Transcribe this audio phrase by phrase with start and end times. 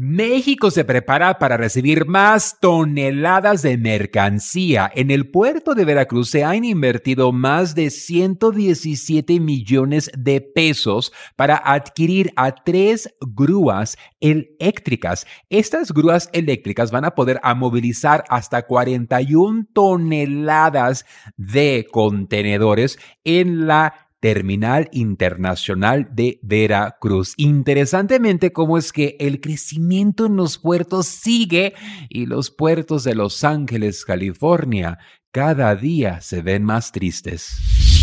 [0.00, 4.88] México se prepara para recibir más toneladas de mercancía.
[4.94, 11.56] En el puerto de Veracruz se han invertido más de 117 millones de pesos para
[11.56, 15.26] adquirir a tres grúas eléctricas.
[15.50, 24.88] Estas grúas eléctricas van a poder movilizar hasta 41 toneladas de contenedores en la Terminal
[24.92, 27.34] Internacional de Veracruz.
[27.36, 31.74] Interesantemente, cómo es que el crecimiento en los puertos sigue
[32.08, 34.98] y los puertos de Los Ángeles, California,
[35.30, 37.97] cada día se ven más tristes.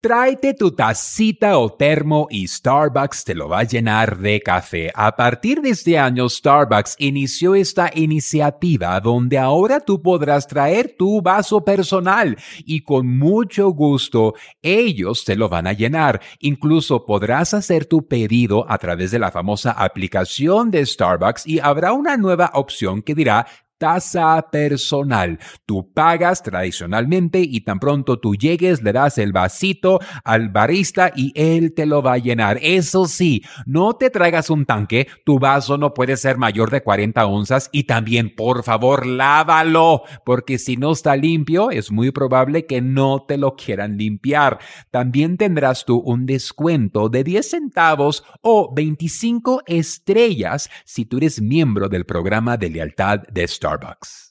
[0.00, 4.92] Tráete tu tacita o termo y Starbucks te lo va a llenar de café.
[4.94, 11.20] A partir de este año, Starbucks inició esta iniciativa donde ahora tú podrás traer tu
[11.20, 16.20] vaso personal y con mucho gusto ellos te lo van a llenar.
[16.38, 21.92] Incluso podrás hacer tu pedido a través de la famosa aplicación de Starbucks y habrá
[21.92, 23.48] una nueva opción que dirá
[23.78, 25.38] tasa personal.
[25.66, 31.32] Tú pagas tradicionalmente y tan pronto tú llegues le das el vasito al barista y
[31.34, 32.58] él te lo va a llenar.
[32.62, 37.26] Eso sí, no te traigas un tanque, tu vaso no puede ser mayor de 40
[37.26, 42.80] onzas y también por favor lávalo porque si no está limpio es muy probable que
[42.80, 44.58] no te lo quieran limpiar.
[44.90, 51.88] También tendrás tú un descuento de 10 centavos o 25 estrellas si tú eres miembro
[51.88, 54.27] del programa de lealtad de Star Starbucks.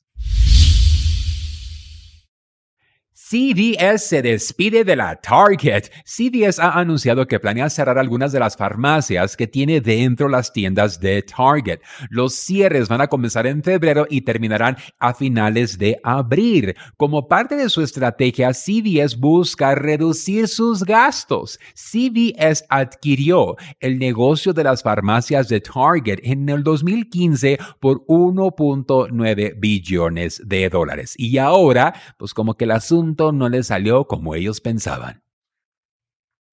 [3.29, 5.89] CVS se despide de la Target.
[6.05, 11.01] CVS ha anunciado que planea cerrar algunas de las farmacias que tiene dentro las tiendas
[11.01, 11.81] de Target.
[12.09, 16.73] Los cierres van a comenzar en febrero y terminarán a finales de abril.
[16.95, 21.59] Como parte de su estrategia, CVS busca reducir sus gastos.
[21.73, 30.41] CVS adquirió el negocio de las farmacias de Target en el 2015 por 1.9 billones
[30.45, 31.13] de dólares.
[31.17, 35.21] Y ahora, pues como que el asunto no le salió como ellos pensaban.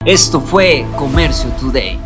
[0.04, 1.98] Esto fue Comercio Today.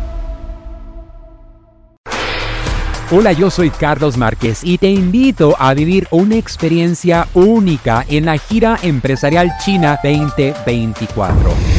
[3.11, 8.37] Hola, yo soy Carlos Márquez y te invito a vivir una experiencia única en la
[8.37, 11.78] gira empresarial China 2024